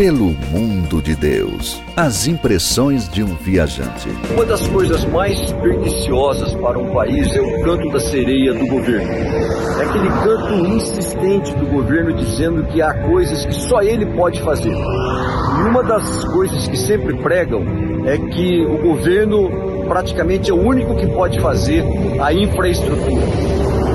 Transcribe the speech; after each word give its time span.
Pelo 0.00 0.34
mundo 0.50 1.02
de 1.02 1.14
Deus. 1.14 1.82
As 1.94 2.26
impressões 2.26 3.06
de 3.06 3.22
um 3.22 3.34
viajante. 3.34 4.08
Uma 4.32 4.46
das 4.46 4.66
coisas 4.66 5.04
mais 5.04 5.52
perniciosas 5.52 6.54
para 6.54 6.78
um 6.78 6.90
país 6.90 7.30
é 7.36 7.40
o 7.42 7.62
canto 7.62 7.90
da 7.90 8.00
sereia 8.00 8.54
do 8.54 8.66
governo. 8.66 9.12
É 9.12 9.84
aquele 9.84 10.08
canto 10.08 10.54
insistente 10.74 11.54
do 11.54 11.66
governo 11.66 12.14
dizendo 12.14 12.64
que 12.68 12.80
há 12.80 12.94
coisas 13.10 13.44
que 13.44 13.54
só 13.54 13.82
ele 13.82 14.06
pode 14.16 14.40
fazer. 14.40 14.72
E 14.72 15.68
uma 15.68 15.82
das 15.82 16.24
coisas 16.24 16.66
que 16.66 16.78
sempre 16.78 17.14
pregam 17.18 17.62
é 18.06 18.16
que 18.16 18.64
o 18.64 18.78
governo 18.78 19.50
praticamente 19.86 20.50
é 20.50 20.54
o 20.54 20.66
único 20.66 20.96
que 20.96 21.08
pode 21.08 21.38
fazer 21.40 21.84
a 22.18 22.32
infraestrutura. 22.32 23.26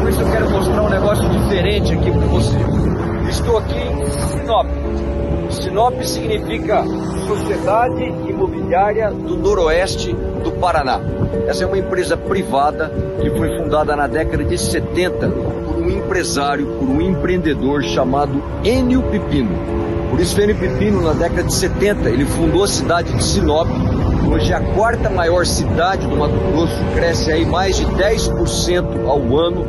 Por 0.01 0.07
isso 0.07 0.21
eu 0.21 0.31
quero 0.31 0.51
mostrar 0.51 0.83
um 0.83 0.89
negócio 0.91 1.27
diferente 1.29 1.93
aqui 1.93 2.11
para 2.11 2.27
você. 2.27 2.94
Estou 3.35 3.57
aqui 3.57 3.77
em 3.77 4.09
Sinop. 4.29 4.65
Sinop 5.49 6.01
significa 6.03 6.85
Sociedade 7.27 8.05
Imobiliária 8.05 9.11
do 9.11 9.35
Noroeste 9.35 10.13
do 10.41 10.53
Paraná. 10.53 11.01
Essa 11.45 11.65
é 11.65 11.67
uma 11.67 11.77
empresa 11.77 12.15
privada 12.15 12.89
que 13.21 13.29
foi 13.31 13.61
fundada 13.61 13.93
na 13.93 14.07
década 14.07 14.41
de 14.41 14.57
70 14.57 15.29
por 15.29 15.75
um 15.75 15.89
empresário, 15.89 16.65
por 16.79 16.87
um 16.87 17.01
empreendedor 17.01 17.83
chamado 17.83 18.41
Enio 18.63 19.03
Pipino. 19.03 19.51
Por 20.09 20.21
isso, 20.21 20.39
Enio 20.39 20.55
Pipino, 20.55 21.01
na 21.01 21.11
década 21.11 21.43
de 21.43 21.53
70, 21.53 22.09
ele 22.09 22.25
fundou 22.25 22.63
a 22.63 22.67
cidade 22.69 23.13
de 23.13 23.21
Sinop. 23.21 23.67
Hoje 24.27 24.51
é 24.51 24.55
a 24.55 24.61
quarta 24.61 25.09
maior 25.09 25.45
cidade 25.45 26.07
do 26.07 26.15
Mato 26.15 26.35
Grosso, 26.51 26.83
cresce 26.93 27.31
aí 27.31 27.45
mais 27.45 27.77
de 27.77 27.85
10% 27.85 29.07
ao 29.07 29.37
ano 29.37 29.67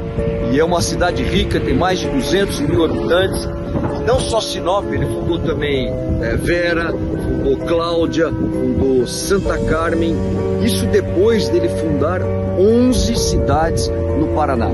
e 0.53 0.59
é 0.59 0.65
uma 0.65 0.81
cidade 0.81 1.23
rica, 1.23 1.61
tem 1.61 1.75
mais 1.75 1.99
de 1.99 2.09
200 2.09 2.61
mil 2.61 2.85
habitantes 2.85 3.49
não 4.07 4.21
só 4.21 4.41
Sinop, 4.41 4.85
ele 4.93 5.05
fundou 5.05 5.39
também 5.41 5.93
é, 6.23 6.37
Vera, 6.37 6.93
fundou 6.93 7.57
Cláudia, 7.67 8.29
fundou 8.29 9.05
Santa 9.05 9.59
Carmen. 9.59 10.15
Isso 10.63 10.87
depois 10.87 11.49
dele 11.49 11.69
fundar 11.69 12.23
11 12.23 13.17
cidades 13.17 13.89
no 13.89 14.29
Paraná. 14.29 14.71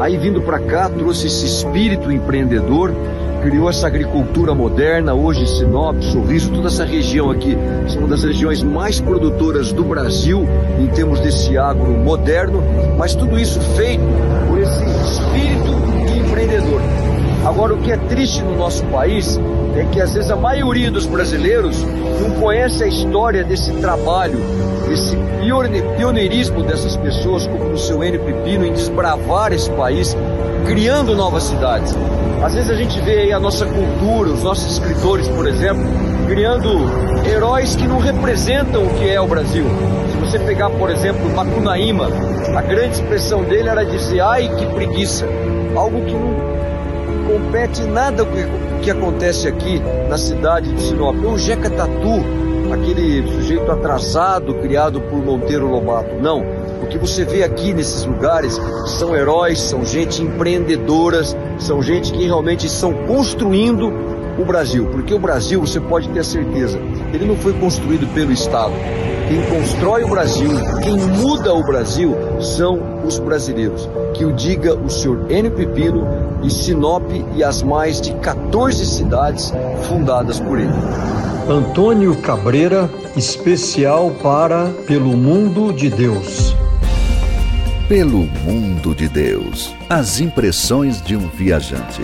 Aí 0.00 0.18
vindo 0.18 0.42
para 0.42 0.58
cá, 0.58 0.90
trouxe 0.90 1.28
esse 1.28 1.46
espírito 1.46 2.12
empreendedor, 2.12 2.92
criou 3.44 3.68
essa 3.68 3.86
agricultura 3.86 4.54
moderna. 4.54 5.12
Hoje, 5.12 5.46
Sinop, 5.46 6.00
Sorriso, 6.00 6.50
toda 6.50 6.68
essa 6.68 6.84
região 6.84 7.30
aqui 7.30 7.56
são 7.86 8.00
uma 8.00 8.08
das 8.08 8.24
regiões 8.24 8.62
mais 8.62 9.00
produtoras 9.00 9.70
do 9.70 9.84
Brasil 9.84 10.48
em 10.80 10.86
termos 10.86 11.20
desse 11.20 11.56
agro 11.58 11.90
moderno, 11.92 12.62
mas 12.96 13.14
tudo 13.14 13.38
isso 13.38 13.60
feito 13.76 14.02
por 14.48 14.58
esse 14.58 14.82
espírito. 14.82 15.93
Agora, 17.44 17.74
o 17.74 17.78
que 17.78 17.92
é 17.92 17.96
triste 17.96 18.42
no 18.42 18.56
nosso 18.56 18.82
país 18.86 19.38
é 19.76 19.84
que 19.84 20.00
às 20.00 20.14
vezes 20.14 20.30
a 20.30 20.36
maioria 20.36 20.90
dos 20.90 21.04
brasileiros 21.04 21.84
não 22.20 22.40
conhece 22.40 22.82
a 22.82 22.86
história 22.86 23.44
desse 23.44 23.70
trabalho, 23.74 24.38
desse 24.88 25.14
pioneirismo 25.96 26.62
dessas 26.62 26.96
pessoas, 26.96 27.46
como 27.46 27.72
o 27.72 27.78
seu 27.78 28.02
N. 28.02 28.18
Pepino, 28.18 28.64
em 28.64 28.72
desbravar 28.72 29.52
esse 29.52 29.70
país, 29.72 30.16
criando 30.66 31.14
novas 31.14 31.42
cidades. 31.44 31.94
Às 32.42 32.54
vezes 32.54 32.70
a 32.70 32.74
gente 32.74 32.98
vê 33.00 33.20
aí 33.20 33.32
a 33.32 33.38
nossa 33.38 33.66
cultura, 33.66 34.30
os 34.30 34.42
nossos 34.42 34.72
escritores, 34.72 35.28
por 35.28 35.46
exemplo, 35.46 35.84
criando 36.26 36.70
heróis 37.28 37.76
que 37.76 37.86
não 37.86 37.98
representam 37.98 38.84
o 38.84 38.94
que 38.94 39.10
é 39.10 39.20
o 39.20 39.26
Brasil. 39.26 39.66
Se 40.12 40.16
você 40.16 40.38
pegar, 40.38 40.70
por 40.70 40.88
exemplo, 40.88 41.28
Macunaíma, 41.34 42.08
a 42.56 42.62
grande 42.62 42.94
expressão 42.94 43.44
dele 43.44 43.68
era 43.68 43.84
dizer, 43.84 44.20
ai 44.20 44.48
que 44.48 44.66
preguiça, 44.66 45.26
algo 45.76 46.04
que 46.06 46.14
não 46.14 46.54
compete 47.26 47.82
nada 47.82 48.22
o 48.24 48.80
que, 48.80 48.90
acontece 48.90 49.48
aqui 49.48 49.80
na 50.08 50.18
cidade 50.18 50.72
de 50.72 50.82
Sinop. 50.82 51.16
O 51.24 51.38
Jeca 51.38 51.70
Tatu, 51.70 52.22
aquele 52.72 53.26
sujeito 53.26 53.70
atrasado 53.70 54.54
criado 54.54 55.00
por 55.00 55.24
Monteiro 55.24 55.68
Lobato. 55.68 56.14
Não. 56.20 56.44
O 56.82 56.86
que 56.86 56.98
você 56.98 57.24
vê 57.24 57.42
aqui 57.42 57.72
nesses 57.72 58.04
lugares 58.04 58.60
são 58.98 59.14
heróis, 59.14 59.60
são 59.60 59.84
gente 59.84 60.22
empreendedoras, 60.22 61.36
são 61.58 61.82
gente 61.82 62.12
que 62.12 62.24
realmente 62.24 62.66
estão 62.66 62.92
construindo 63.06 63.90
o 64.38 64.44
Brasil. 64.44 64.86
Porque 64.86 65.14
o 65.14 65.18
Brasil, 65.18 65.60
você 65.60 65.80
pode 65.80 66.08
ter 66.10 66.24
certeza, 66.24 66.78
ele 67.12 67.24
não 67.24 67.36
foi 67.36 67.52
construído 67.54 68.06
pelo 68.12 68.32
Estado. 68.32 68.74
Quem 69.28 69.42
constrói 69.42 70.04
o 70.04 70.08
Brasil, 70.08 70.50
quem 70.82 70.96
muda 70.96 71.54
o 71.54 71.64
Brasil, 71.64 72.14
são 72.40 73.04
os 73.06 73.18
brasileiros. 73.18 73.88
Que 74.12 74.24
o 74.24 74.32
diga 74.32 74.74
o 74.74 74.90
senhor 74.90 75.30
Enio 75.30 75.50
Pepino 75.52 76.06
e 76.42 76.50
Sinop 76.50 77.10
e 77.34 77.42
as 77.42 77.62
mais 77.62 78.00
de 78.00 78.12
14 78.14 78.84
cidades 78.84 79.52
fundadas 79.88 80.38
por 80.38 80.58
ele. 80.58 80.72
Antônio 81.48 82.16
Cabreira, 82.16 82.88
especial 83.16 84.10
para 84.22 84.66
Pelo 84.86 85.16
Mundo 85.16 85.72
de 85.72 85.88
Deus. 85.88 86.54
Pelo 87.88 88.26
Mundo 88.44 88.94
de 88.94 89.08
Deus. 89.08 89.74
As 89.88 90.20
impressões 90.20 91.02
de 91.02 91.16
um 91.16 91.28
viajante. 91.28 92.02